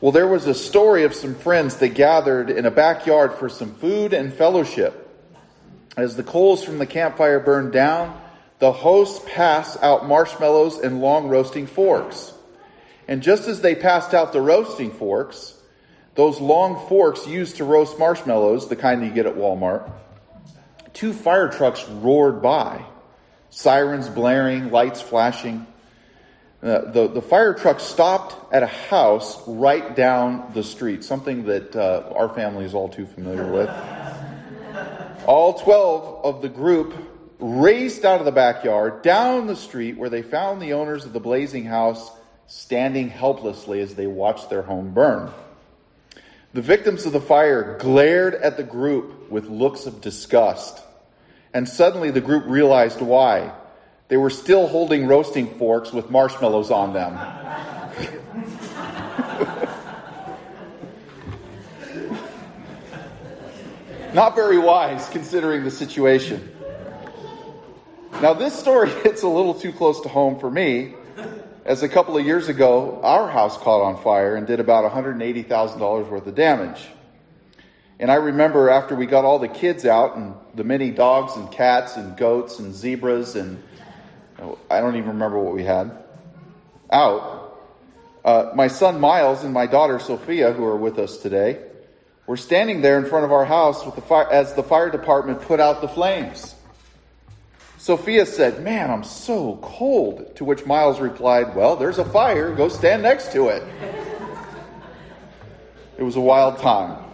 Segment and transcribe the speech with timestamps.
[0.00, 3.74] Well, there was a story of some friends that gathered in a backyard for some
[3.74, 5.04] food and fellowship.
[5.96, 8.20] As the coals from the campfire burned down,
[8.60, 12.32] the hosts passed out marshmallows and long roasting forks.
[13.08, 15.54] And just as they passed out the roasting forks,
[16.14, 19.90] those long forks used to roast marshmallows, the kind you get at Walmart,
[20.92, 22.84] two fire trucks roared by,
[23.50, 25.66] sirens blaring, lights flashing.
[26.60, 31.76] Uh, the, the fire truck stopped at a house right down the street, something that
[31.76, 33.70] uh, our family is all too familiar with.
[35.26, 36.94] All 12 of the group
[37.38, 41.20] raced out of the backyard, down the street, where they found the owners of the
[41.20, 42.10] blazing house
[42.48, 45.30] standing helplessly as they watched their home burn.
[46.54, 50.82] The victims of the fire glared at the group with looks of disgust.
[51.54, 53.52] And suddenly the group realized why.
[54.08, 57.14] They were still holding roasting forks with marshmallows on them.
[64.14, 66.56] Not very wise considering the situation.
[68.22, 70.94] Now, this story hits a little too close to home for me,
[71.68, 76.08] as a couple of years ago, our house caught on fire and did about $180,000
[76.08, 76.88] worth of damage.
[78.00, 81.52] And I remember after we got all the kids out and the many dogs and
[81.52, 83.62] cats and goats and zebras and
[84.70, 85.90] I don't even remember what we had
[86.90, 87.58] out,
[88.24, 91.60] uh, my son Miles and my daughter Sophia, who are with us today,
[92.26, 95.40] were standing there in front of our house with the fire, as the fire department
[95.42, 96.54] put out the flames.
[97.78, 100.36] Sophia said, Man, I'm so cold.
[100.36, 102.54] To which Miles replied, Well, there's a fire.
[102.54, 103.62] Go stand next to it.
[105.96, 107.04] It was a wild time.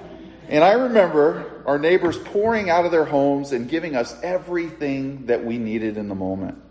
[0.48, 5.44] And I remember our neighbors pouring out of their homes and giving us everything that
[5.44, 6.63] we needed in the moment.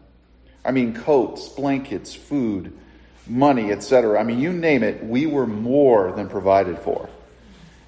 [0.65, 2.77] I mean, coats, blankets, food,
[3.27, 4.19] money, etc.
[4.19, 7.09] I mean, you name it, we were more than provided for.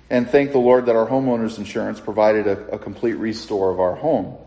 [0.10, 3.96] And thank the Lord that our homeowners insurance provided a, a complete restore of our
[3.96, 4.38] home.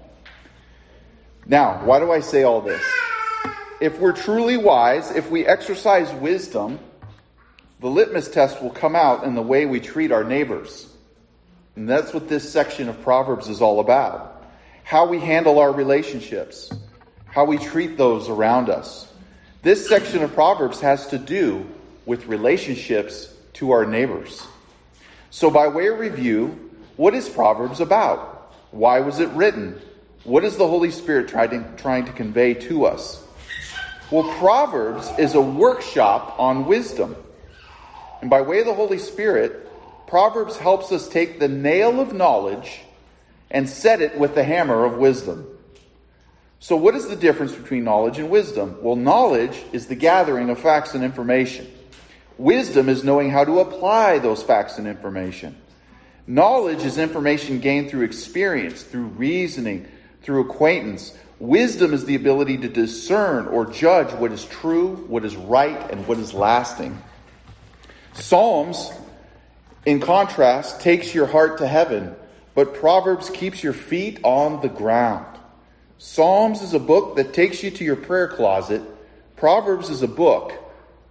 [1.46, 2.82] Now, why do I say all this?
[3.80, 6.78] If we're truly wise, if we exercise wisdom,
[7.80, 10.86] the litmus test will come out in the way we treat our neighbors.
[11.76, 14.44] And that's what this section of Proverbs is all about.
[14.82, 16.70] How we handle our relationships,
[17.30, 19.10] how we treat those around us.
[19.62, 21.66] This section of Proverbs has to do
[22.06, 24.46] with relationships to our neighbors.
[25.30, 28.54] So, by way of review, what is Proverbs about?
[28.70, 29.80] Why was it written?
[30.24, 33.22] What is the Holy Spirit trying to, trying to convey to us?
[34.10, 37.16] Well, Proverbs is a workshop on wisdom.
[38.20, 39.68] And by way of the Holy Spirit,
[40.06, 42.80] Proverbs helps us take the nail of knowledge
[43.50, 45.46] and set it with the hammer of wisdom.
[46.60, 48.78] So, what is the difference between knowledge and wisdom?
[48.82, 51.72] Well, knowledge is the gathering of facts and information.
[52.36, 55.56] Wisdom is knowing how to apply those facts and information.
[56.26, 59.86] Knowledge is information gained through experience, through reasoning,
[60.22, 61.16] through acquaintance.
[61.38, 66.06] Wisdom is the ability to discern or judge what is true, what is right, and
[66.06, 67.00] what is lasting.
[68.14, 68.90] Psalms,
[69.86, 72.14] in contrast, takes your heart to heaven,
[72.54, 75.37] but Proverbs keeps your feet on the ground.
[76.00, 78.82] Psalms is a book that takes you to your prayer closet.
[79.34, 80.52] Proverbs is a book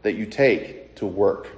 [0.02, 1.50] that you take to work.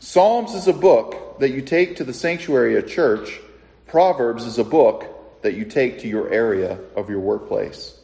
[0.00, 3.40] Psalms is a book that you take to the sanctuary of church.
[3.86, 7.98] Proverbs is a book that you take to your area of your workplace.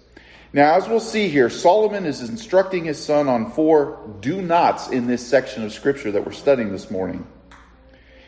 [0.55, 5.07] Now, as we'll see here, Solomon is instructing his son on four do nots in
[5.07, 7.27] this section of Scripture that we're studying this morning.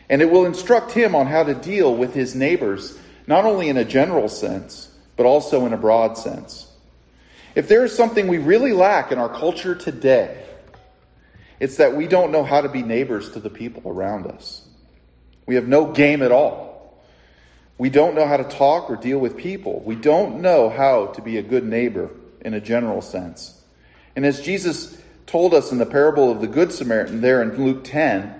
[0.07, 2.95] And it will instruct him on how to deal with his neighbors,
[3.25, 4.90] not only in a general sense,
[5.21, 6.65] but also in a broad sense.
[7.53, 10.43] If there is something we really lack in our culture today,
[11.59, 14.67] it's that we don't know how to be neighbors to the people around us.
[15.45, 16.99] We have no game at all.
[17.77, 19.83] We don't know how to talk or deal with people.
[19.85, 22.09] We don't know how to be a good neighbor
[22.43, 23.61] in a general sense.
[24.15, 27.83] And as Jesus told us in the parable of the Good Samaritan there in Luke
[27.83, 28.33] 10,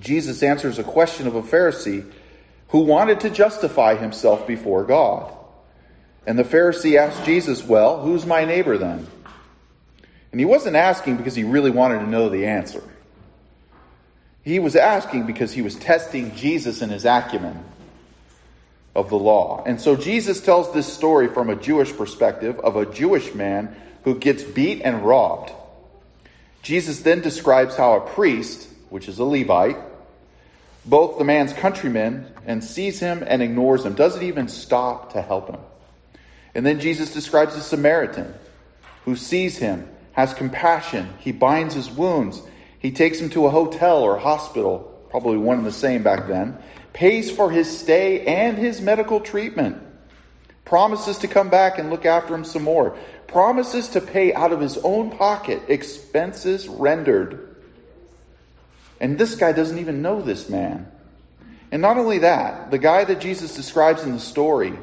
[0.00, 2.10] Jesus answers a question of a Pharisee
[2.68, 5.34] who wanted to justify himself before God.
[6.28, 9.06] And the Pharisee asked Jesus, Well, who's my neighbor then?
[10.30, 12.82] And he wasn't asking because he really wanted to know the answer.
[14.42, 17.64] He was asking because he was testing Jesus and his acumen
[18.94, 19.64] of the law.
[19.64, 23.74] And so Jesus tells this story from a Jewish perspective of a Jewish man
[24.04, 25.50] who gets beat and robbed.
[26.60, 29.78] Jesus then describes how a priest, which is a Levite,
[30.84, 35.48] both the man's countrymen and sees him and ignores him, doesn't even stop to help
[35.48, 35.60] him.
[36.54, 38.34] And then Jesus describes a Samaritan
[39.04, 42.42] who sees him, has compassion, he binds his wounds,
[42.78, 46.58] He takes him to a hotel or hospital, probably one and the same back then,
[46.92, 49.82] pays for his stay and his medical treatment,
[50.64, 52.96] promises to come back and look after him some more,
[53.26, 57.56] promises to pay out of his own pocket expenses rendered.
[59.00, 60.90] And this guy doesn't even know this man.
[61.70, 64.78] And not only that, the guy that Jesus describes in the story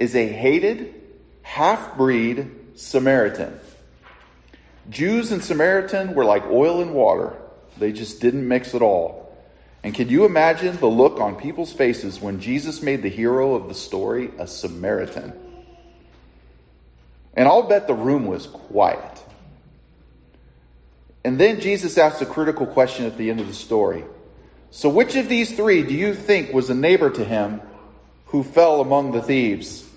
[0.00, 0.94] is a hated,
[1.42, 3.60] half breed Samaritan.
[4.88, 7.36] Jews and Samaritan were like oil and water,
[7.76, 9.36] they just didn't mix at all.
[9.82, 13.68] And can you imagine the look on people's faces when Jesus made the hero of
[13.68, 15.32] the story a Samaritan?
[17.34, 19.22] And I'll bet the room was quiet.
[21.24, 24.04] And then Jesus asked a critical question at the end of the story.
[24.70, 27.60] So, which of these three do you think was a neighbor to him
[28.26, 29.89] who fell among the thieves?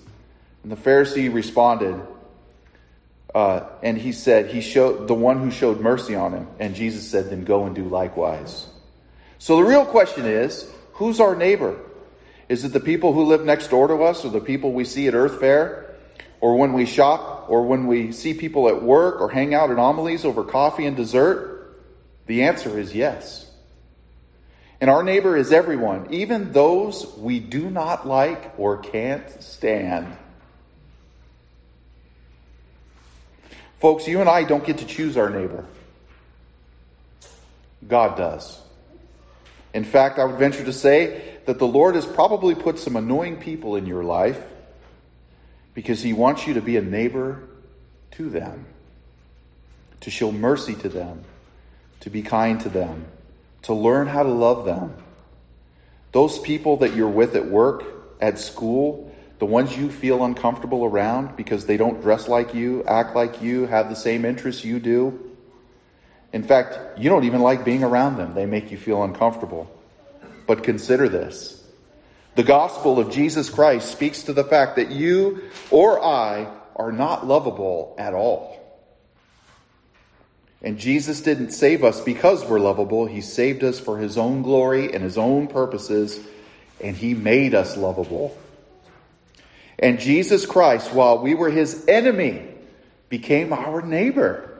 [0.64, 2.00] And the Pharisee responded,
[3.34, 6.48] uh, and he said, He showed the one who showed mercy on him.
[6.58, 8.66] And Jesus said, Then go and do likewise.
[9.38, 11.78] So the real question is who's our neighbor?
[12.48, 15.06] Is it the people who live next door to us or the people we see
[15.06, 15.94] at Earth Fare?
[16.40, 19.78] Or when we shop or when we see people at work or hang out at
[19.78, 21.76] Amelie's over coffee and dessert?
[22.26, 23.50] The answer is yes.
[24.80, 30.16] And our neighbor is everyone, even those we do not like or can't stand.
[33.80, 35.64] Folks, you and I don't get to choose our neighbor.
[37.86, 38.60] God does.
[39.72, 43.36] In fact, I would venture to say that the Lord has probably put some annoying
[43.36, 44.40] people in your life
[45.74, 47.42] because He wants you to be a neighbor
[48.12, 48.66] to them,
[50.00, 51.24] to show mercy to them,
[52.00, 53.04] to be kind to them,
[53.62, 54.94] to learn how to love them.
[56.12, 57.84] Those people that you're with at work,
[58.20, 63.16] at school, the ones you feel uncomfortable around because they don't dress like you, act
[63.16, 65.32] like you, have the same interests you do.
[66.32, 68.34] In fact, you don't even like being around them.
[68.34, 69.70] They make you feel uncomfortable.
[70.46, 71.62] But consider this.
[72.34, 77.26] The gospel of Jesus Christ speaks to the fact that you or I are not
[77.26, 78.60] lovable at all.
[80.60, 83.06] And Jesus didn't save us because we're lovable.
[83.06, 86.18] He saved us for his own glory and his own purposes,
[86.80, 88.36] and he made us lovable.
[89.78, 92.46] And Jesus Christ, while we were his enemy,
[93.08, 94.50] became our neighbor.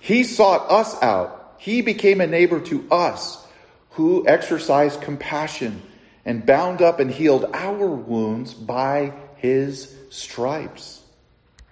[0.00, 1.54] He sought us out.
[1.58, 3.44] He became a neighbor to us
[3.90, 5.80] who exercised compassion
[6.24, 11.00] and bound up and healed our wounds by his stripes.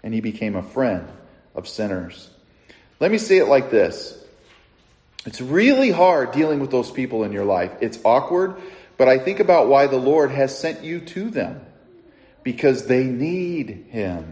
[0.03, 1.09] And he became a friend
[1.55, 2.31] of sinners.
[3.01, 4.23] Let me say it like this
[5.25, 7.73] it's really hard dealing with those people in your life.
[7.81, 8.57] It's awkward
[9.03, 11.61] but I think about why the Lord has sent you to them
[12.45, 14.31] because they need Him.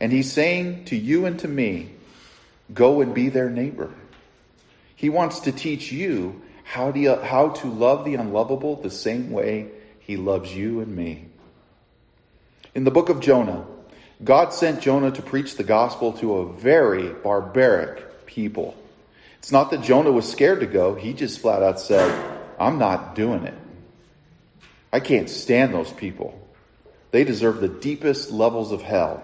[0.00, 1.90] And He's saying to you and to me,
[2.72, 3.92] go and be their neighbor.
[4.94, 9.68] He wants to teach you how to, how to love the unlovable the same way
[10.00, 11.26] He loves you and me.
[12.74, 13.66] In the book of Jonah,
[14.24, 18.74] God sent Jonah to preach the gospel to a very barbaric people.
[19.40, 22.10] It's not that Jonah was scared to go, he just flat out said,
[22.58, 23.65] I'm not doing it.
[24.96, 26.40] I can't stand those people.
[27.10, 29.22] They deserve the deepest levels of hell.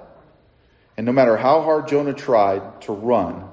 [0.99, 3.49] And no matter how hard Jonah tried to run,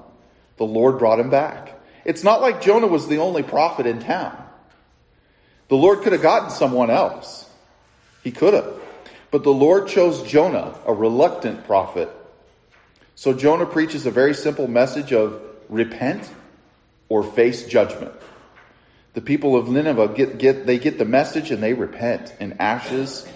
[0.58, 1.80] the Lord brought him back.
[2.04, 4.36] It's not like Jonah was the only prophet in town.
[5.68, 7.48] The Lord could have gotten someone else.
[8.22, 8.70] He could have.
[9.30, 12.10] But the Lord chose Jonah, a reluctant prophet.
[13.14, 15.40] So Jonah preaches a very simple message of
[15.70, 16.30] repent
[17.08, 18.12] or face judgment.
[19.12, 23.26] The people of Nineveh get, get they get the message and they repent in ashes.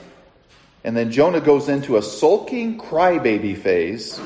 [0.85, 4.21] And then Jonah goes into a sulking crybaby phase,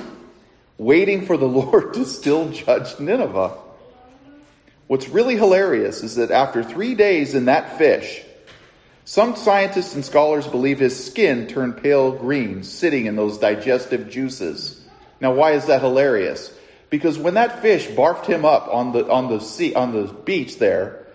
[0.77, 3.57] waiting for the Lord to still judge Nineveh.
[4.89, 8.23] What's really hilarious is that after three days in that fish,
[9.05, 14.79] some scientists and scholars believe his skin turned pale green, sitting in those digestive juices.
[15.21, 16.53] Now, why is that hilarious?
[16.91, 20.59] Because when that fish barfed him up on the on the sea on the beach
[20.59, 21.07] there,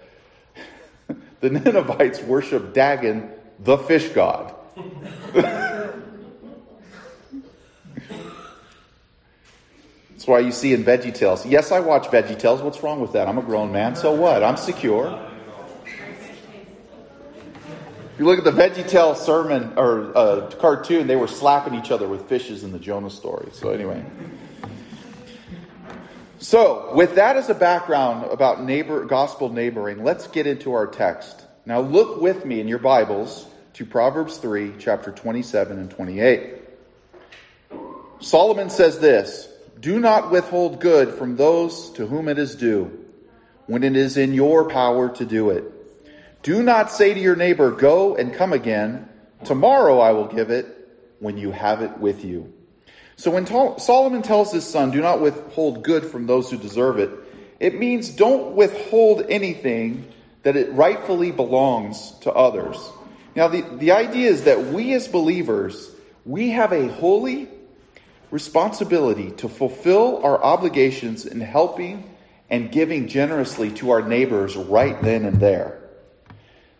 [1.44, 4.56] the Ninevites worshiped Dagon, the fish god.
[10.12, 11.46] That's why you see in Veggie Tales.
[11.46, 12.62] Yes, I watch Veggie Tales.
[12.62, 13.28] What's wrong with that?
[13.28, 13.98] I'm a grown man.
[13.98, 14.42] So what?
[14.42, 15.20] I'm secure.
[18.14, 21.92] If you look at the Veggie Tales sermon or uh, cartoon, they were slapping each
[21.92, 23.50] other with fishes in the Jonah story.
[23.52, 24.02] So anyway.
[26.44, 31.42] So, with that as a background about neighbor gospel neighboring, let's get into our text.
[31.66, 36.56] Now look with me in your Bibles to Proverbs 3, chapter 27 and 28.
[38.20, 39.48] Solomon says this,
[39.80, 42.92] Do not withhold good from those to whom it is due,
[43.68, 45.64] when it is in your power to do it.
[46.44, 49.08] Do not say to your neighbor, Go and come again.
[49.46, 50.68] Tomorrow I will give it
[51.20, 52.52] when you have it with you.
[53.16, 57.12] So when Solomon tells his son, Do not withhold good from those who deserve it,
[57.60, 60.12] it means don't withhold anything
[60.44, 62.78] that it rightfully belongs to others.
[63.36, 65.90] Now, the, the idea is that we as believers,
[66.26, 67.48] we have a holy
[68.32, 72.10] responsibility to fulfill our obligations in helping
[72.50, 75.80] and giving generously to our neighbors right then and there.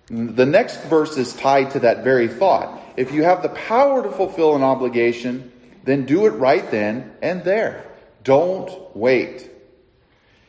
[0.08, 2.80] The next verse is tied to that very thought.
[2.98, 5.52] If you have the power to fulfill an obligation,
[5.84, 7.86] then do it right then and there.
[8.24, 9.50] Don't wait.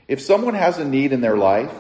[0.07, 1.73] If someone has a need in their life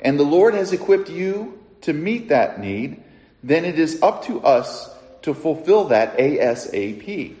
[0.00, 3.02] and the Lord has equipped you to meet that need,
[3.42, 4.90] then it is up to us
[5.22, 7.36] to fulfill that ASAP.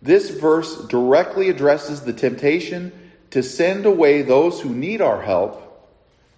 [0.00, 2.92] This verse directly addresses the temptation
[3.30, 5.64] to send away those who need our help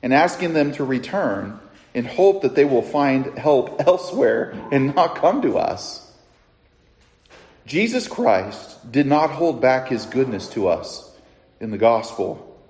[0.02, 1.60] and asking them to return
[1.94, 6.09] in hope that they will find help elsewhere and not come to us.
[7.70, 11.08] Jesus Christ did not hold back his goodness to us
[11.60, 12.60] in the gospel.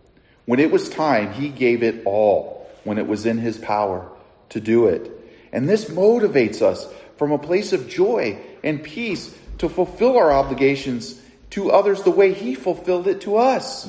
[0.45, 4.07] When it was time, he gave it all when it was in his power
[4.51, 5.11] to do it.
[5.55, 11.19] And this motivates us from a place of joy and peace to fulfill our obligations
[11.49, 13.89] to others the way he fulfilled it to us.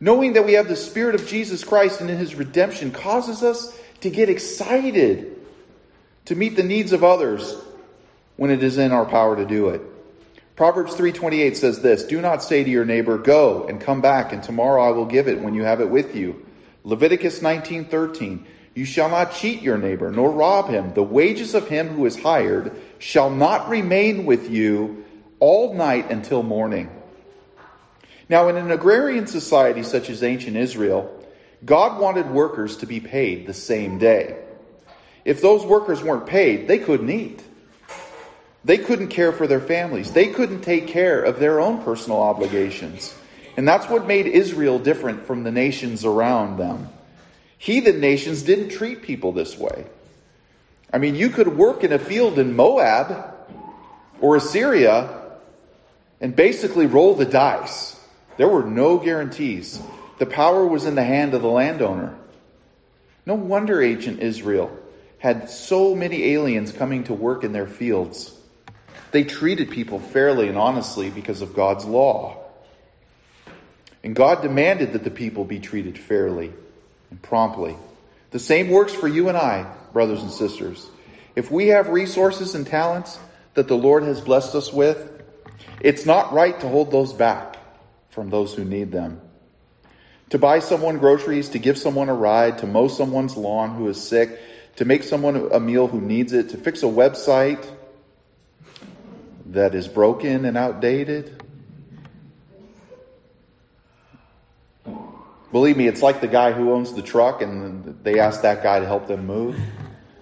[0.00, 3.72] Knowing that we have the Spirit of Jesus Christ and in his redemption causes us
[4.00, 5.40] to get excited
[6.24, 7.54] to meet the needs of others
[8.40, 9.82] when it is in our power to do it.
[10.56, 14.42] Proverbs 3:28 says this, "Do not say to your neighbor, go and come back and
[14.42, 16.36] tomorrow I will give it when you have it with you."
[16.82, 20.92] Leviticus 19:13, "You shall not cheat your neighbor nor rob him.
[20.94, 25.04] The wages of him who is hired shall not remain with you
[25.38, 26.88] all night until morning."
[28.30, 31.10] Now, in an agrarian society such as ancient Israel,
[31.62, 34.36] God wanted workers to be paid the same day.
[35.26, 37.42] If those workers weren't paid, they couldn't eat.
[38.64, 40.12] They couldn't care for their families.
[40.12, 43.14] They couldn't take care of their own personal obligations.
[43.56, 46.88] And that's what made Israel different from the nations around them.
[47.58, 49.86] Heathen nations didn't treat people this way.
[50.92, 53.34] I mean, you could work in a field in Moab
[54.20, 55.38] or Assyria
[56.20, 57.98] and basically roll the dice.
[58.36, 59.80] There were no guarantees.
[60.18, 62.16] The power was in the hand of the landowner.
[63.26, 64.76] No wonder ancient Israel
[65.18, 68.34] had so many aliens coming to work in their fields.
[69.10, 72.36] They treated people fairly and honestly because of God's law.
[74.02, 76.52] And God demanded that the people be treated fairly
[77.10, 77.76] and promptly.
[78.30, 80.88] The same works for you and I, brothers and sisters.
[81.36, 83.18] If we have resources and talents
[83.54, 85.22] that the Lord has blessed us with,
[85.80, 87.56] it's not right to hold those back
[88.10, 89.20] from those who need them
[90.30, 94.00] to buy someone groceries, to give someone a ride, to mow someone's lawn who is
[94.00, 94.38] sick,
[94.76, 97.64] to make someone a meal who needs it, to fix a website
[99.50, 101.42] that is broken and outdated.
[105.52, 108.80] Believe me, it's like the guy who owns the truck and they ask that guy
[108.80, 109.58] to help them move.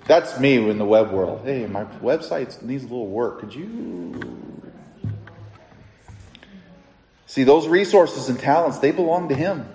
[0.06, 1.42] That's me in the web world.
[1.44, 3.40] Hey, my website needs a little work.
[3.40, 4.20] Could you?
[7.26, 9.68] See, those resources and talents, they belong to him.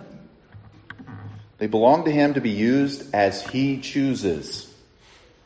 [1.64, 4.70] They belong to Him to be used as He chooses.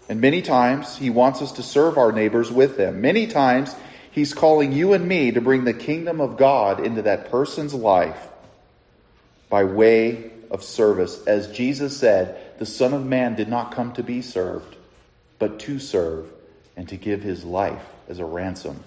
[0.10, 3.02] And many times He wants us to serve our neighbors with them.
[3.02, 3.76] Many times
[4.18, 8.20] He's calling you and me to bring the kingdom of God into that person's life
[9.48, 11.24] by way of service.
[11.28, 14.76] As Jesus said, the Son of Man did not come to be served,
[15.38, 16.32] but to serve
[16.76, 18.84] and to give his life as a ransom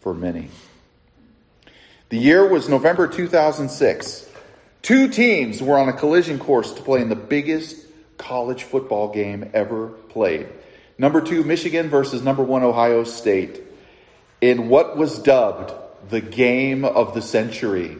[0.00, 0.48] for many.
[2.08, 4.28] The year was November 2006.
[4.82, 7.86] Two teams were on a collision course to play in the biggest
[8.18, 10.48] college football game ever played.
[10.98, 13.68] Number two, Michigan versus number one, Ohio State.
[14.42, 15.72] In what was dubbed
[16.10, 17.96] the game of the century.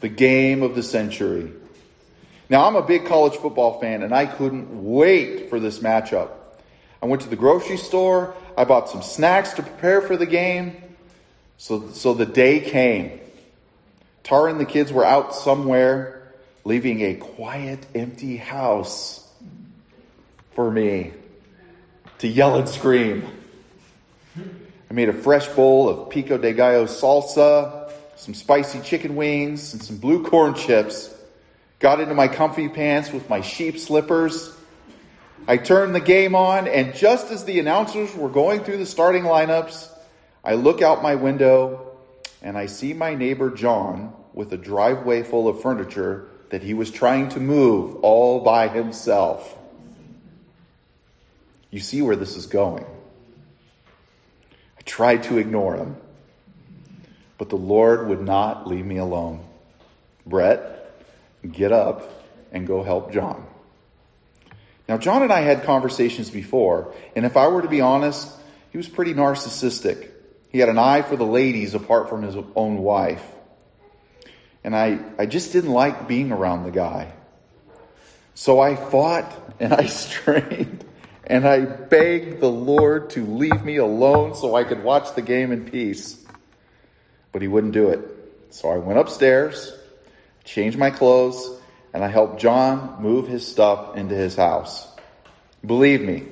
[0.00, 1.52] The game of the century.
[2.48, 6.30] Now, I'm a big college football fan, and I couldn't wait for this matchup.
[7.00, 8.34] I went to the grocery store.
[8.56, 10.76] I bought some snacks to prepare for the game.
[11.56, 13.20] So, so the day came.
[14.24, 16.32] Tara and the kids were out somewhere,
[16.64, 19.30] leaving a quiet, empty house
[20.52, 21.12] for me
[22.18, 23.26] to yell and scream.
[24.92, 29.82] I made a fresh bowl of pico de gallo salsa, some spicy chicken wings, and
[29.82, 31.08] some blue corn chips.
[31.78, 34.54] Got into my comfy pants with my sheep slippers.
[35.48, 39.22] I turned the game on, and just as the announcers were going through the starting
[39.22, 39.88] lineups,
[40.44, 41.96] I look out my window
[42.42, 46.90] and I see my neighbor John with a driveway full of furniture that he was
[46.90, 49.56] trying to move all by himself.
[51.70, 52.84] You see where this is going.
[54.82, 55.96] I tried to ignore him,
[57.38, 59.44] but the Lord would not leave me alone.
[60.26, 60.92] Brett,
[61.48, 62.10] get up
[62.50, 63.46] and go help John.
[64.88, 68.28] Now, John and I had conversations before, and if I were to be honest,
[68.72, 70.10] he was pretty narcissistic.
[70.48, 73.24] He had an eye for the ladies apart from his own wife.
[74.64, 77.12] And I, I just didn't like being around the guy.
[78.34, 80.84] So I fought and I strained
[81.32, 85.50] and I begged the Lord to leave me alone so I could watch the game
[85.50, 86.22] in peace.
[87.32, 88.00] But he wouldn't do it.
[88.50, 89.72] So I went upstairs,
[90.44, 91.58] changed my clothes,
[91.94, 94.86] and I helped John move his stuff into his house.
[95.64, 96.26] Believe me,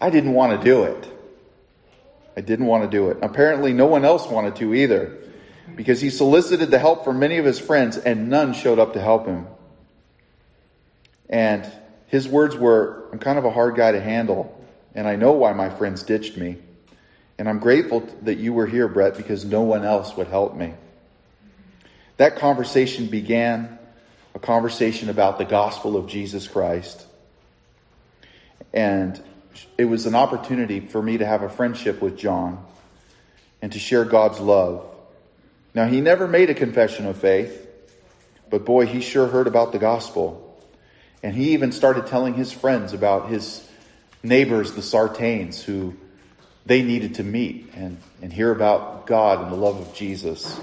[0.00, 1.08] I didn't want to do it.
[2.36, 3.18] I didn't want to do it.
[3.22, 5.16] Apparently, no one else wanted to either
[5.76, 9.00] because he solicited the help from many of his friends and none showed up to
[9.00, 9.46] help him.
[11.30, 11.64] And
[12.06, 15.52] his words were, I'm kind of a hard guy to handle, and I know why
[15.52, 16.58] my friends ditched me.
[17.38, 20.72] And I'm grateful that you were here, Brett, because no one else would help me.
[22.16, 23.78] That conversation began
[24.34, 27.04] a conversation about the gospel of Jesus Christ.
[28.72, 29.22] And
[29.76, 32.64] it was an opportunity for me to have a friendship with John
[33.60, 34.84] and to share God's love.
[35.74, 37.66] Now, he never made a confession of faith,
[38.48, 40.45] but boy, he sure heard about the gospel.
[41.22, 43.66] And he even started telling his friends about his
[44.22, 45.94] neighbors, the Sartains, who
[46.66, 50.58] they needed to meet and, and hear about God and the love of Jesus.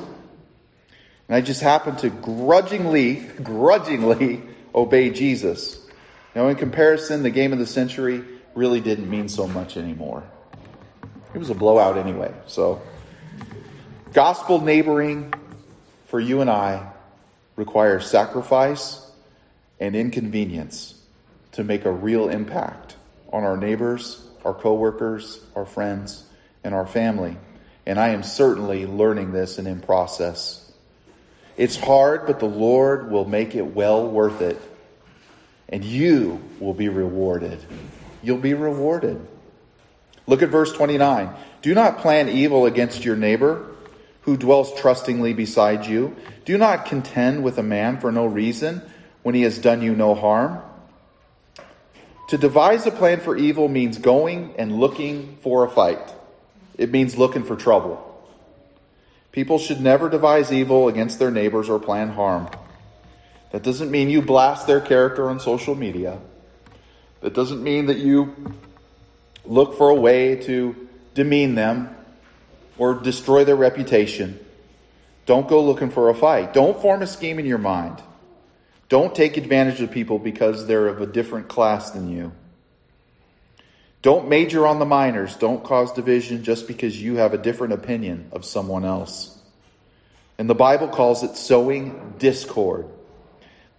[1.28, 4.42] And I just happened to grudgingly, grudgingly
[4.76, 5.80] obey Jesus.
[6.36, 8.24] Now, in comparison, the game of the century
[8.56, 10.24] really didn't mean so much anymore.
[11.34, 12.34] It was a blowout anyway.
[12.48, 12.82] So,
[14.12, 15.34] gospel neighboring
[16.06, 16.92] for you and I
[17.56, 19.03] requires sacrifice
[19.84, 20.96] and inconvenience
[21.52, 22.96] to make a real impact
[23.32, 26.24] on our neighbors, our coworkers, our friends,
[26.64, 27.36] and our family.
[27.86, 30.72] And I am certainly learning this and in process.
[31.58, 34.60] It's hard, but the Lord will make it well worth it.
[35.68, 37.60] And you will be rewarded
[38.24, 39.20] you'll be rewarded.
[40.26, 41.30] Look at verse 29.
[41.62, 43.70] Do not plan evil against your neighbor
[44.22, 46.16] who dwells trustingly beside you.
[46.46, 48.82] Do not contend with a man for no reason
[49.24, 50.62] when he has done you no harm.
[52.30, 56.14] To devise a plan for evil means going and looking for a fight.
[56.78, 58.10] It means looking for trouble.
[59.32, 62.50] People should never devise evil against their neighbors or plan harm.
[63.52, 66.20] That doesn't mean you blast their character on social media.
[67.22, 68.34] That doesn't mean that you
[69.46, 71.96] look for a way to demean them
[72.78, 74.40] or destroy their reputation.
[75.26, 76.54] Don't go looking for a fight.
[76.54, 78.02] Don't form a scheme in your mind.
[78.94, 82.32] Don't take advantage of people because they're of a different class than you.
[84.04, 85.36] Don't major on the minors.
[85.36, 89.36] Don't cause division just because you have a different opinion of someone else.
[90.38, 92.86] And the Bible calls it sowing discord.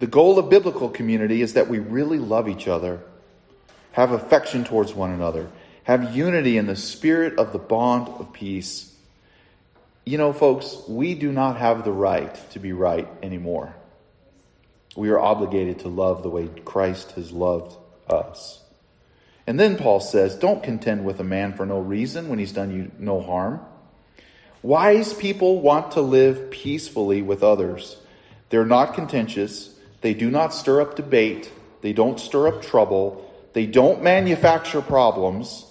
[0.00, 3.00] The goal of biblical community is that we really love each other
[3.92, 5.48] have affection towards one another,
[5.84, 8.92] have unity in the spirit of the bond of peace.
[10.04, 13.76] You know, folks, we do not have the right to be right anymore.
[14.96, 17.76] We are obligated to love the way Christ has loved
[18.08, 18.62] us.
[19.46, 22.74] And then Paul says, Don't contend with a man for no reason when he's done
[22.74, 23.60] you no harm.
[24.62, 27.98] Wise people want to live peacefully with others.
[28.48, 29.78] They're not contentious.
[30.00, 31.50] They do not stir up debate.
[31.82, 33.30] They don't stir up trouble.
[33.52, 35.66] They don't manufacture problems.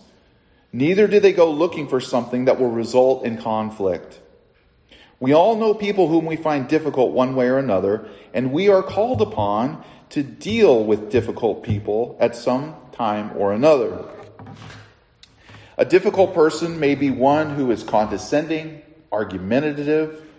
[0.72, 4.20] Neither do they go looking for something that will result in conflict.
[5.24, 8.84] We all know people whom we find difficult one way or another, and we are
[8.84, 14.04] called upon to deal with difficult people at some time or another.
[15.78, 18.82] A difficult person may be one who is condescending,
[19.14, 20.30] argumentative,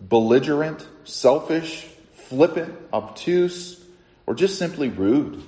[0.00, 3.84] belligerent, selfish, flippant, obtuse,
[4.26, 5.44] or just simply rude.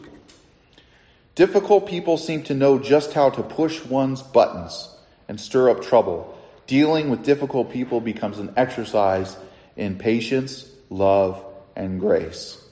[1.35, 4.89] Difficult people seem to know just how to push one's buttons
[5.27, 6.36] and stir up trouble.
[6.67, 9.37] Dealing with difficult people becomes an exercise
[9.77, 11.45] in patience, love,
[11.77, 12.63] and grace.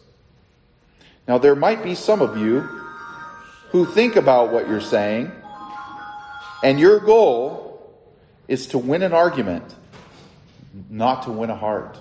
[1.28, 2.60] Now, there might be some of you
[3.70, 5.32] who think about what you're saying,
[6.62, 7.94] and your goal
[8.48, 9.74] is to win an argument,
[10.90, 11.98] not to win a heart.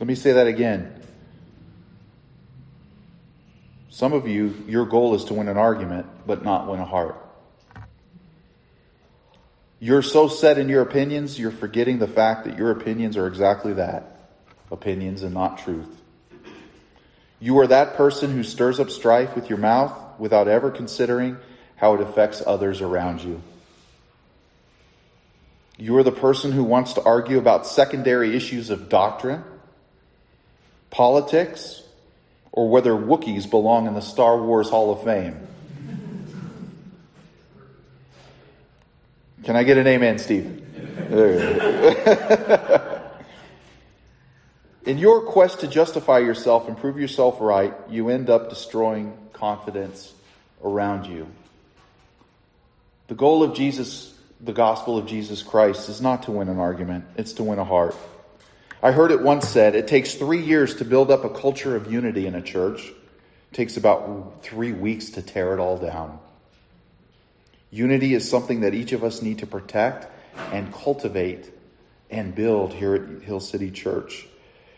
[0.00, 0.93] Let me say that again.
[3.94, 7.14] Some of you, your goal is to win an argument, but not win a heart.
[9.78, 13.74] You're so set in your opinions, you're forgetting the fact that your opinions are exactly
[13.74, 14.32] that
[14.72, 15.86] opinions and not truth.
[17.38, 21.36] You are that person who stirs up strife with your mouth without ever considering
[21.76, 23.40] how it affects others around you.
[25.78, 29.44] You are the person who wants to argue about secondary issues of doctrine,
[30.90, 31.83] politics,
[32.54, 35.36] or whether Wookiees belong in the Star Wars Hall of Fame.
[39.42, 40.60] Can I get an amen, Stephen?
[44.86, 50.12] In your quest to justify yourself and prove yourself right, you end up destroying confidence
[50.62, 51.26] around you.
[53.08, 57.06] The goal of Jesus, the gospel of Jesus Christ, is not to win an argument,
[57.16, 57.96] it's to win a heart.
[58.84, 61.90] I heard it once said it takes three years to build up a culture of
[61.90, 66.18] unity in a church, it takes about three weeks to tear it all down.
[67.70, 70.06] Unity is something that each of us need to protect
[70.52, 71.50] and cultivate
[72.10, 74.26] and build here at Hill City Church.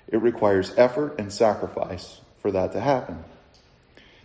[0.07, 3.25] It requires effort and sacrifice for that to happen.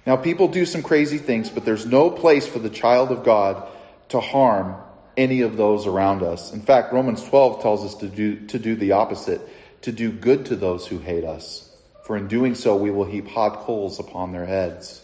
[0.05, 3.67] Now, people do some crazy things, but there's no place for the child of God
[4.09, 4.75] to harm
[5.17, 6.53] any of those around us.
[6.53, 9.41] In fact, Romans 12 tells us to do, to do the opposite,
[9.81, 11.67] to do good to those who hate us.
[12.03, 15.01] For in doing so, we will heap hot coals upon their heads.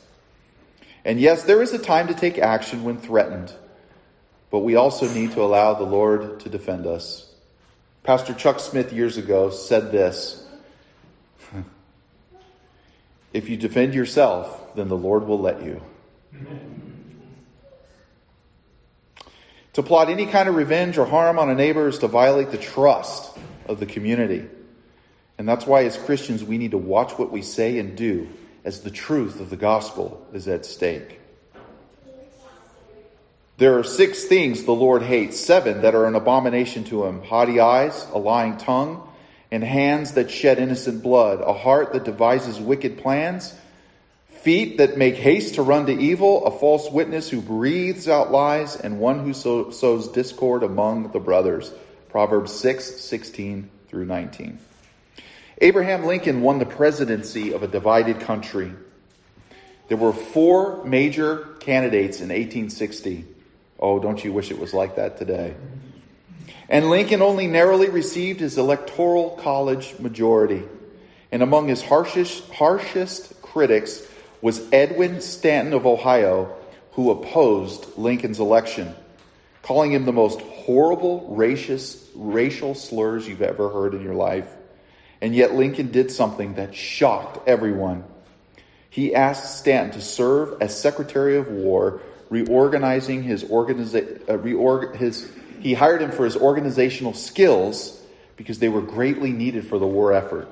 [1.06, 3.54] And yes, there is a time to take action when threatened,
[4.52, 7.32] but we also need to allow the Lord to defend us.
[8.04, 10.46] Pastor Chuck Smith years ago said this
[13.34, 15.82] if you defend yourself, then the Lord will let you.
[19.74, 22.58] To plot any kind of revenge or harm on a neighbor is to violate the
[22.58, 23.38] trust
[23.68, 24.48] of the community.
[25.38, 28.28] And that's why, as Christians, we need to watch what we say and do,
[28.65, 31.19] as the truth of the gospel is at stake.
[33.58, 37.60] There are six things the Lord hates, seven that are an abomination to him haughty
[37.60, 39.08] eyes, a lying tongue,
[39.52, 43.56] and hands that shed innocent blood, a heart that devises wicked plans,
[44.28, 48.76] feet that make haste to run to evil, a false witness who breathes out lies,
[48.76, 51.71] and one who sows discord among the brothers.
[52.10, 54.60] Proverbs 6, 16 through 19.
[55.60, 58.72] Abraham Lincoln won the presidency of a divided country.
[59.88, 63.26] There were four major candidates in 1860.
[63.80, 65.56] Oh, don't you wish it was like that today?
[66.70, 70.63] And Lincoln only narrowly received his electoral college majority.
[71.32, 74.06] And among his harshest, harshest critics
[74.41, 76.56] was Edwin Stanton of Ohio,
[76.91, 78.93] who opposed Lincoln's election,
[79.63, 84.57] calling him the most horrible racist, racial slurs you've ever heard in your life.
[85.22, 88.04] And yet Lincoln did something that shocked everyone.
[88.90, 94.22] He asked Stanton to serve as Secretary of War, reorganizing his, organization.
[94.28, 98.00] uh, reorg- his he hired him for his organizational skills
[98.36, 100.48] because they were greatly needed for the war effort.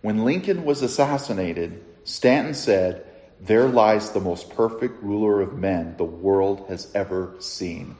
[0.00, 3.04] When Lincoln was assassinated, Stanton said,
[3.40, 7.96] There lies the most perfect ruler of men the world has ever seen.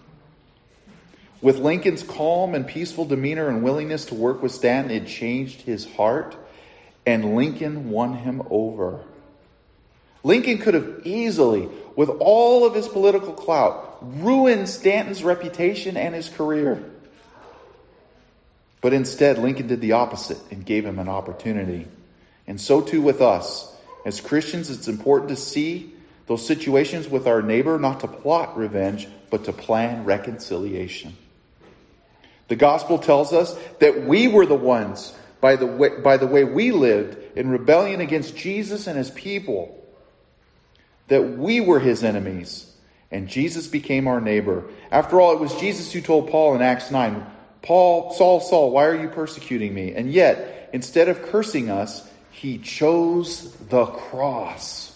[1.43, 5.85] With Lincoln's calm and peaceful demeanor and willingness to work with Stanton, it changed his
[5.85, 6.35] heart,
[7.05, 9.05] and Lincoln won him over.
[10.25, 16.29] Lincoln could have easily, with all of his political clout, ruined Stanton's reputation and his
[16.29, 16.83] career.
[18.81, 21.87] But instead, Lincoln did the opposite and gave him an opportunity.
[22.47, 23.73] And so too with us.
[24.05, 25.93] As Christians, it's important to see
[26.27, 31.17] those situations with our neighbor, not to plot revenge, but to plan reconciliation.
[32.49, 36.45] The gospel tells us that we were the ones, by the way, by the way
[36.45, 39.85] we lived in rebellion against Jesus and his people,
[41.09, 42.73] that we were his enemies
[43.11, 44.65] and Jesus became our neighbor.
[44.91, 47.25] After all, it was Jesus who told Paul in Acts 9,
[47.63, 49.93] Paul, Saul, Saul, why are you persecuting me?
[49.95, 54.95] And yet, instead of cursing us, he chose the cross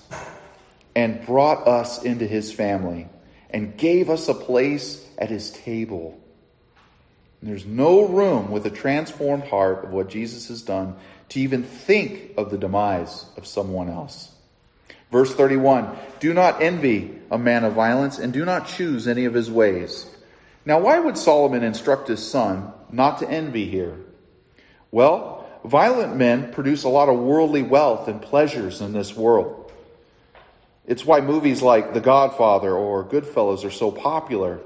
[0.94, 3.08] and brought us into his family
[3.48, 6.19] and gave us a place at his table.
[7.42, 10.96] There's no room with a transformed heart of what Jesus has done
[11.30, 14.30] to even think of the demise of someone else.
[15.10, 19.34] Verse 31 Do not envy a man of violence, and do not choose any of
[19.34, 20.06] his ways.
[20.66, 23.96] Now, why would Solomon instruct his son not to envy here?
[24.90, 29.72] Well, violent men produce a lot of worldly wealth and pleasures in this world.
[30.86, 34.60] It's why movies like The Godfather or Goodfellas are so popular.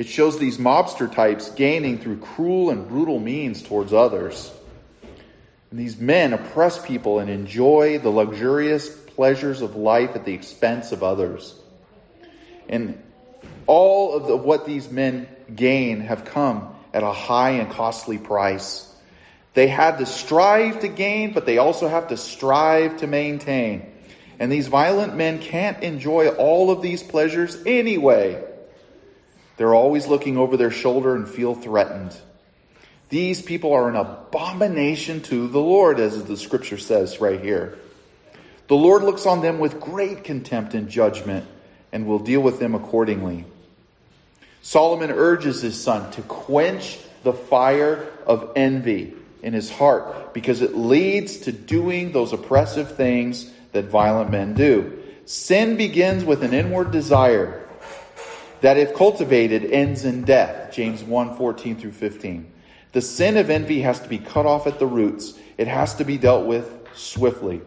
[0.00, 4.50] It shows these mobster types gaining through cruel and brutal means towards others.
[5.70, 10.92] And these men oppress people and enjoy the luxurious pleasures of life at the expense
[10.92, 11.54] of others.
[12.66, 12.98] And
[13.66, 18.90] All of the, what these men gain have come at a high and costly price.
[19.52, 23.92] They had to strive to gain, but they also have to strive to maintain.
[24.38, 28.46] And these violent men can't enjoy all of these pleasures anyway.
[29.60, 32.16] They're always looking over their shoulder and feel threatened.
[33.10, 37.78] These people are an abomination to the Lord, as the scripture says right here.
[38.68, 41.46] The Lord looks on them with great contempt and judgment
[41.92, 43.44] and will deal with them accordingly.
[44.62, 50.74] Solomon urges his son to quench the fire of envy in his heart because it
[50.74, 55.02] leads to doing those oppressive things that violent men do.
[55.26, 57.59] Sin begins with an inward desire
[58.60, 60.72] that if cultivated ends in death.
[60.72, 62.52] James 1 14 through 15.
[62.92, 65.38] The sin of envy has to be cut off at the roots.
[65.56, 67.60] It has to be dealt with swiftly.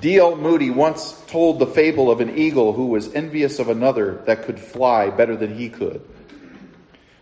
[0.00, 0.36] D.L.
[0.36, 4.60] Moody once told the fable of an eagle who was envious of another that could
[4.60, 6.00] fly better than he could.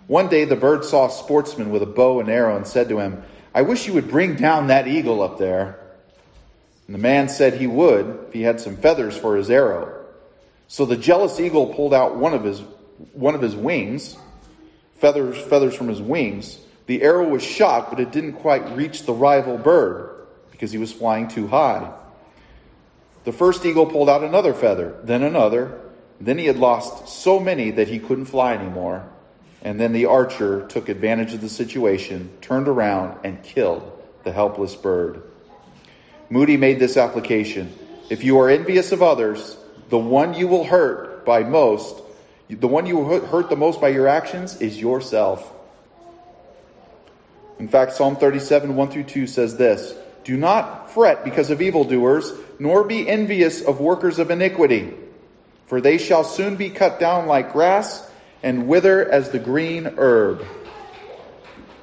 [0.06, 2.98] One day the bird saw a sportsman with a bow and arrow and said to
[2.98, 3.22] him,
[3.54, 5.80] I wish you would bring down that eagle up there.
[6.86, 9.95] And the man said he would if he had some feathers for his arrow.
[10.68, 12.60] So the jealous eagle pulled out one of his
[13.12, 14.16] one of his wings,
[14.96, 16.58] feathers feathers from his wings.
[16.86, 20.92] The arrow was shot, but it didn't quite reach the rival bird because he was
[20.92, 21.92] flying too high.
[23.24, 25.80] The first eagle pulled out another feather, then another.
[26.20, 29.06] Then he had lost so many that he couldn't fly anymore.
[29.62, 34.76] And then the archer took advantage of the situation, turned around, and killed the helpless
[34.76, 35.22] bird.
[36.30, 37.76] Moody made this application.
[38.08, 39.56] If you are envious of others,
[39.88, 42.02] the one you will hurt by most,
[42.48, 45.52] the one you will hurt the most by your actions is yourself.
[47.58, 49.94] In fact, Psalm 37, 1 through 2 says this
[50.24, 54.92] Do not fret because of evildoers, nor be envious of workers of iniquity,
[55.66, 58.08] for they shall soon be cut down like grass
[58.42, 60.44] and wither as the green herb.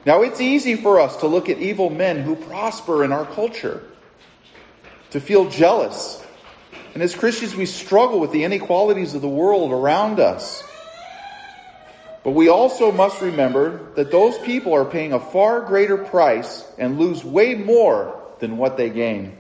[0.06, 3.82] Now, it's easy for us to look at evil men who prosper in our culture,
[5.12, 6.23] to feel jealous.
[6.94, 10.64] And as Christians, we struggle with the inequalities of the world around us.
[12.24, 17.00] But we also must remember that those people are paying a far greater price and
[17.00, 19.38] lose way more than what they gain.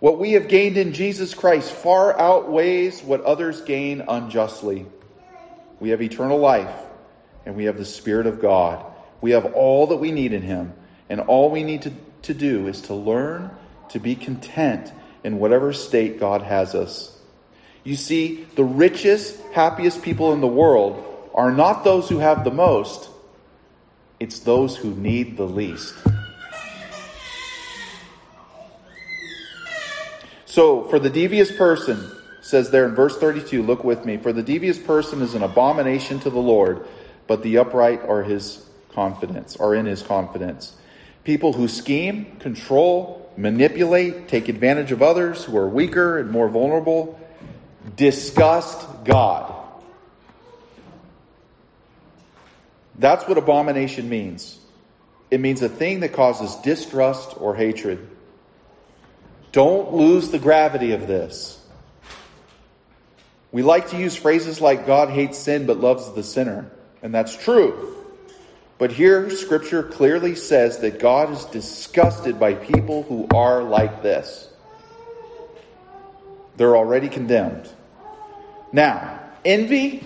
[0.00, 4.86] What we have gained in Jesus Christ far outweighs what others gain unjustly.
[5.78, 6.74] We have eternal life,
[7.46, 8.84] and we have the Spirit of God.
[9.20, 10.72] We have all that we need in Him,
[11.08, 13.50] and all we need to, to do is to learn
[13.90, 14.92] to be content
[15.24, 17.16] in whatever state God has us.
[17.84, 22.50] You see, the richest, happiest people in the world are not those who have the
[22.50, 23.08] most,
[24.18, 25.94] it's those who need the least.
[30.44, 32.10] So, for the devious person,
[32.42, 34.16] says there in verse 32, look with me.
[34.16, 36.86] For the devious person is an abomination to the Lord,
[37.26, 40.76] but the upright are his confidence, are in his confidence.
[41.22, 47.18] People who scheme, control, manipulate, take advantage of others who are weaker and more vulnerable,
[47.96, 49.54] disgust God.
[52.98, 54.58] That's what abomination means.
[55.30, 58.06] It means a thing that causes distrust or hatred.
[59.52, 61.56] Don't lose the gravity of this.
[63.52, 66.70] We like to use phrases like God hates sin but loves the sinner,
[67.02, 67.99] and that's true.
[68.80, 74.48] But here, Scripture clearly says that God is disgusted by people who are like this.
[76.56, 77.68] They're already condemned.
[78.72, 80.02] Now, envy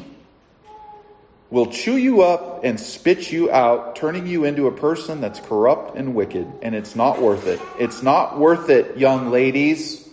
[1.50, 5.96] will chew you up and spit you out, turning you into a person that's corrupt
[5.96, 7.60] and wicked, and it's not worth it.
[7.78, 10.04] It's not worth it, young ladies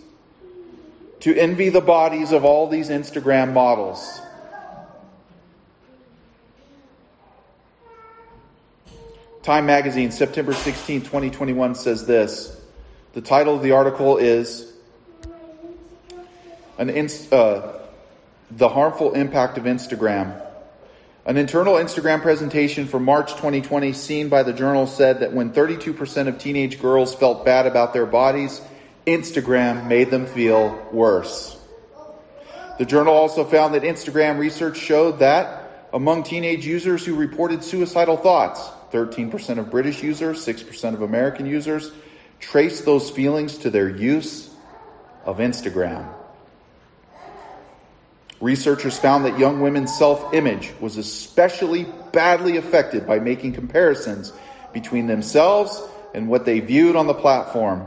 [1.22, 4.20] to envy the bodies of all these Instagram models.
[9.42, 12.56] Time Magazine, September 16, 2021 says this.
[13.14, 14.72] The title of the article is
[16.78, 17.72] an inst- uh,
[18.52, 20.40] The Harmful Impact of Instagram.
[21.26, 26.28] An internal Instagram presentation from March 2020 seen by the journal said that when 32%
[26.28, 28.60] of teenage girls felt bad about their bodies,
[29.08, 31.58] Instagram made them feel worse.
[32.78, 38.16] The journal also found that Instagram research showed that among teenage users who reported suicidal
[38.16, 41.90] thoughts, 13% of British users, 6% of American users,
[42.40, 44.50] trace those feelings to their use
[45.24, 46.06] of Instagram.
[48.40, 54.32] Researchers found that young women's self image was especially badly affected by making comparisons
[54.72, 55.80] between themselves
[56.12, 57.86] and what they viewed on the platform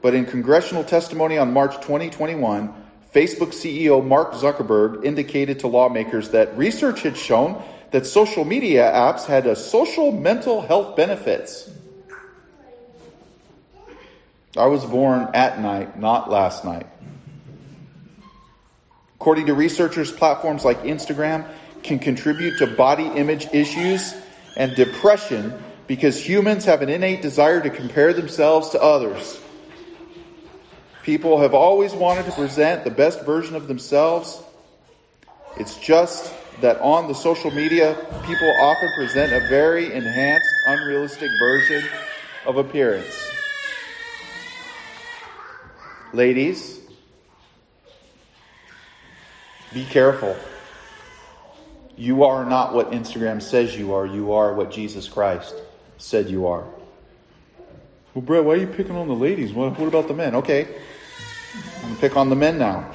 [0.00, 2.72] but in congressional testimony on March 2021,
[3.14, 9.24] Facebook CEO Mark Zuckerberg indicated to lawmakers that research had shown that social media apps
[9.24, 11.70] had a social mental health benefits.
[14.56, 16.86] I was born at night, not last night.
[19.16, 21.46] According to researchers, platforms like Instagram
[21.82, 24.14] can contribute to body image issues
[24.56, 29.40] and depression because humans have an innate desire to compare themselves to others.
[31.02, 34.42] People have always wanted to present the best version of themselves.
[35.56, 37.94] It's just that on the social media,
[38.26, 41.84] people often present a very enhanced, unrealistic version
[42.46, 43.30] of appearance.
[46.12, 46.80] Ladies,
[49.72, 50.36] be careful.
[51.96, 54.06] You are not what Instagram says you are.
[54.06, 55.54] You are what Jesus Christ
[55.98, 56.64] said you are.
[58.14, 59.52] Well, Brett, why are you picking on the ladies?
[59.52, 60.34] What, what about the men?
[60.36, 62.90] Okay, I'm going to pick on the men now.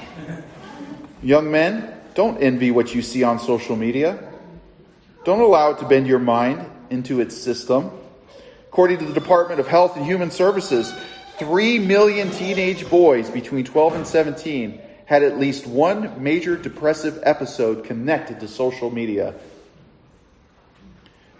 [1.22, 4.18] Young men, don't envy what you see on social media.
[5.24, 7.90] Don't allow it to bend your mind into its system.
[8.68, 10.92] According to the Department of Health and Human Services,
[11.38, 17.84] 3 million teenage boys between 12 and 17 had at least one major depressive episode
[17.84, 19.34] connected to social media.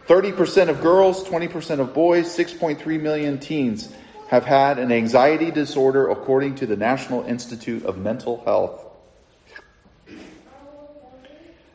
[0.07, 3.93] 30% of girls, 20% of boys, 6.3 million teens
[4.29, 8.84] have had an anxiety disorder according to the National Institute of Mental Health.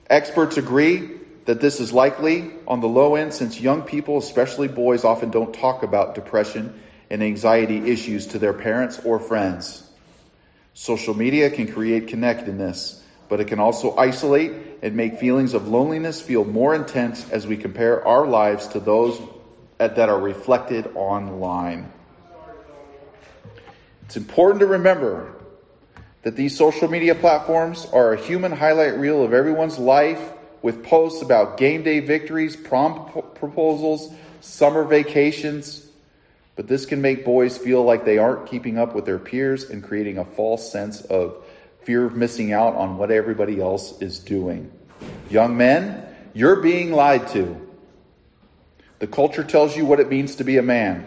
[0.10, 1.08] Experts agree
[1.46, 5.54] that this is likely on the low end since young people, especially boys, often don't
[5.54, 9.84] talk about depression and anxiety issues to their parents or friends.
[10.74, 16.22] Social media can create connectedness, but it can also isolate and make feelings of loneliness
[16.22, 19.20] feel more intense as we compare our lives to those
[19.78, 21.92] that are reflected online.
[24.06, 25.39] It's important to remember
[26.24, 30.22] that these social media platforms are a human highlight reel of everyone's life
[30.62, 35.86] with posts about game day victories, prom proposals, summer vacations.
[36.56, 39.82] But this can make boys feel like they aren't keeping up with their peers and
[39.82, 41.46] creating a false sense of
[41.84, 44.70] fear of missing out on what everybody else is doing.
[45.30, 47.68] Young men, you're being lied to.
[49.00, 51.06] The culture tells you what it means to be a man.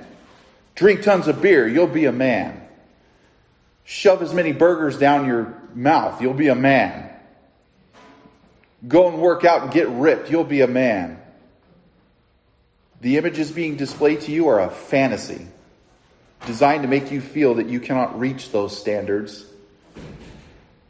[0.75, 2.62] Drink tons of beer, you'll be a man.
[3.85, 7.11] Shove as many burgers down your mouth, you'll be a man.
[8.87, 11.21] Go and work out and get ripped, you'll be a man.
[13.01, 15.47] The images being displayed to you are a fantasy
[16.47, 19.45] designed to make you feel that you cannot reach those standards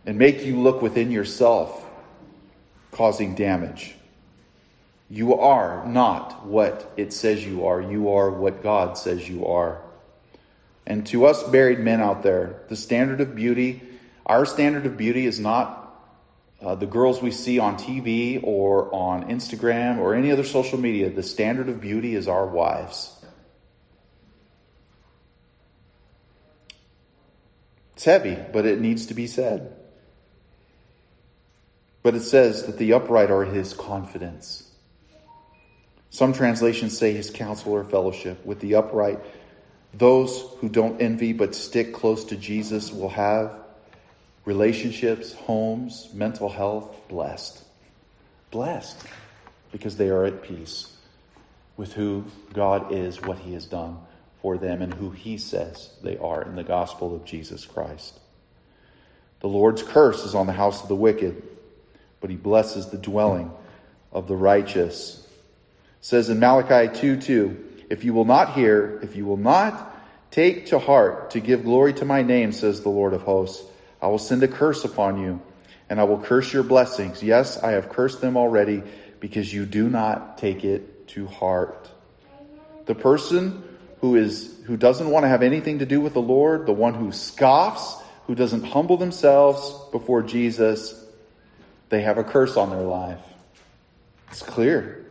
[0.06, 1.84] and make you look within yourself,
[2.90, 3.94] causing damage.
[5.10, 7.82] You are not what it says you are.
[7.82, 9.81] You are what God says you are.
[10.86, 13.82] And to us buried men out there, the standard of beauty,
[14.26, 15.78] our standard of beauty is not
[16.60, 21.10] uh, the girls we see on TV or on Instagram or any other social media.
[21.10, 23.12] The standard of beauty is our wives.
[27.94, 29.76] It's heavy, but it needs to be said.
[32.02, 34.68] But it says that the upright are his confidence.
[36.10, 38.44] Some translations say his counsel or fellowship.
[38.44, 39.20] With the upright,
[39.94, 43.52] those who don't envy but stick close to Jesus will have
[44.44, 47.62] relationships, homes, mental health blessed.
[48.50, 48.98] Blessed
[49.70, 50.94] because they are at peace
[51.76, 53.98] with who God is, what he has done
[54.40, 58.18] for them, and who he says they are in the gospel of Jesus Christ.
[59.40, 61.42] The Lord's curse is on the house of the wicked,
[62.20, 63.50] but he blesses the dwelling
[64.12, 65.18] of the righteous.
[65.18, 69.94] It says in Malachi 2 2, if you will not hear, if you will not
[70.30, 73.62] take to heart to give glory to my name, says the Lord of hosts,
[74.00, 75.42] I will send a curse upon you,
[75.90, 77.22] and I will curse your blessings.
[77.22, 78.82] Yes, I have cursed them already
[79.20, 81.90] because you do not take it to heart.
[82.86, 83.62] The person
[84.00, 86.94] who is who doesn't want to have anything to do with the Lord, the one
[86.94, 90.98] who scoffs, who doesn't humble themselves before Jesus,
[91.90, 93.20] they have a curse on their life.
[94.30, 95.01] It's clear.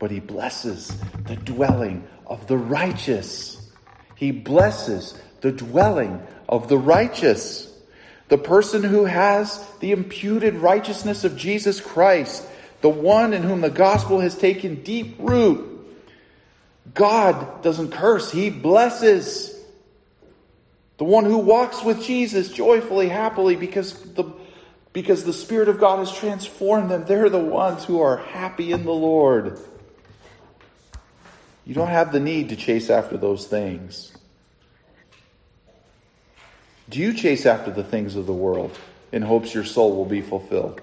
[0.00, 0.90] But he blesses
[1.26, 3.70] the dwelling of the righteous.
[4.16, 7.70] He blesses the dwelling of the righteous.
[8.28, 12.44] The person who has the imputed righteousness of Jesus Christ,
[12.80, 15.66] the one in whom the gospel has taken deep root.
[16.94, 19.54] God doesn't curse, He blesses.
[20.96, 24.32] The one who walks with Jesus joyfully, happily, because the,
[24.92, 27.04] because the Spirit of God has transformed them.
[27.04, 29.58] They're the ones who are happy in the Lord.
[31.70, 34.10] You don't have the need to chase after those things.
[36.88, 38.76] Do you chase after the things of the world
[39.12, 40.80] in hopes your soul will be fulfilled?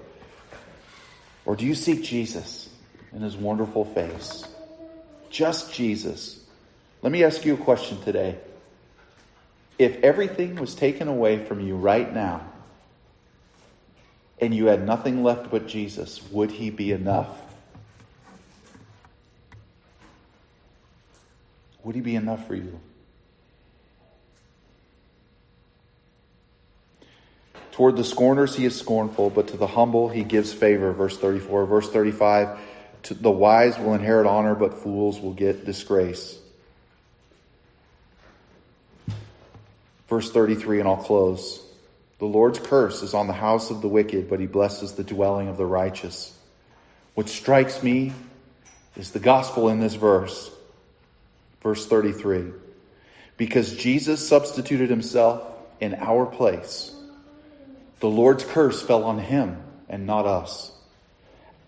[1.44, 2.70] Or do you seek Jesus
[3.12, 4.48] in his wonderful face?
[5.28, 6.42] Just Jesus.
[7.02, 8.38] Let me ask you a question today.
[9.78, 12.50] If everything was taken away from you right now
[14.40, 17.47] and you had nothing left but Jesus, would he be enough?
[21.84, 22.80] Would he be enough for you?
[27.72, 30.92] Toward the scorners he is scornful, but to the humble he gives favor.
[30.92, 31.64] Verse 34.
[31.66, 32.58] Verse 35
[33.04, 36.36] The wise will inherit honor, but fools will get disgrace.
[40.08, 41.62] Verse 33, and I'll close.
[42.18, 45.46] The Lord's curse is on the house of the wicked, but he blesses the dwelling
[45.46, 46.36] of the righteous.
[47.14, 48.12] What strikes me
[48.96, 50.50] is the gospel in this verse.
[51.62, 52.52] Verse 33.
[53.36, 55.42] Because Jesus substituted himself
[55.80, 56.94] in our place
[58.00, 59.56] the Lord's curse fell on him
[59.88, 60.70] and not us.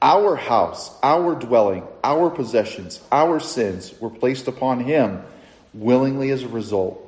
[0.00, 5.22] Our house, our dwelling, our possessions, our sins were placed upon him
[5.74, 7.06] willingly as a result.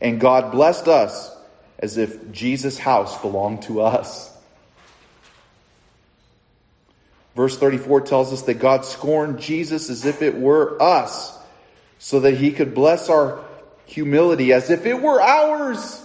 [0.00, 1.34] And God blessed us
[1.78, 4.30] as if Jesus' house belonged to us.
[7.34, 11.36] Verse 34 tells us that God scorned Jesus as if it were us,
[11.98, 13.44] so that he could bless our
[13.86, 16.00] humility as if it were ours.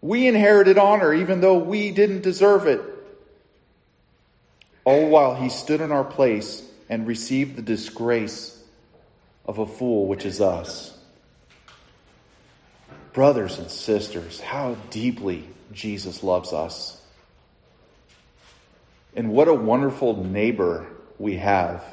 [0.00, 2.80] We inherited honor even though we didn't deserve it.
[4.84, 8.60] All while he stood in our place and received the disgrace
[9.46, 10.96] of a fool, which is us.
[13.12, 17.00] Brothers and sisters, how deeply Jesus loves us.
[19.14, 20.86] And what a wonderful neighbor
[21.18, 21.84] we have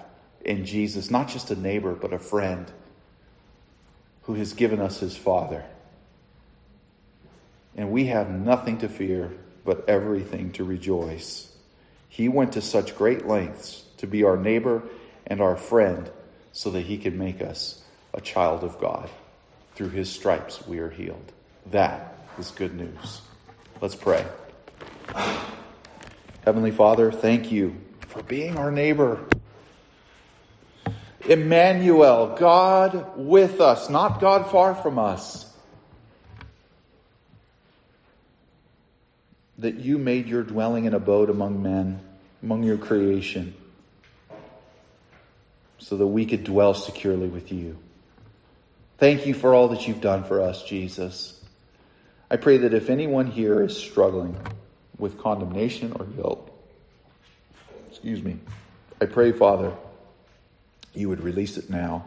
[0.43, 2.71] in Jesus, not just a neighbor, but a friend
[4.23, 5.63] who has given us his Father.
[7.75, 9.31] And we have nothing to fear,
[9.65, 11.51] but everything to rejoice.
[12.09, 14.83] He went to such great lengths to be our neighbor
[15.27, 16.09] and our friend
[16.51, 17.81] so that he could make us
[18.13, 19.09] a child of God.
[19.75, 21.31] Through his stripes we are healed.
[21.71, 23.21] That is good news.
[23.81, 24.25] Let's pray.
[26.43, 27.75] Heavenly Father, thank you
[28.07, 29.19] for being our neighbor.
[31.27, 35.49] Emmanuel, God with us, not God far from us.
[39.59, 41.99] that you made your dwelling and abode among men,
[42.41, 43.53] among your creation,
[45.77, 47.77] so that we could dwell securely with you.
[48.97, 51.41] Thank you for all that you've done for us, Jesus.
[52.31, 54.37] I pray that if anyone here is struggling
[54.97, 56.49] with condemnation or guilt,
[57.89, 58.39] excuse me,
[59.01, 59.73] I pray, Father,
[60.93, 62.05] you would release it now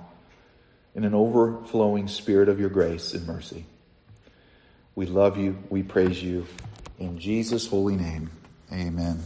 [0.95, 3.65] in an overflowing spirit of your grace and mercy.
[4.95, 5.57] We love you.
[5.71, 6.47] We praise you.
[6.99, 8.31] In Jesus' holy name,
[8.71, 9.23] amen.